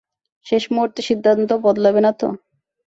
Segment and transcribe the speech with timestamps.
[0.45, 2.27] শেষ মুহূর্তে সিদ্ধান্ত বদলাবে না তো?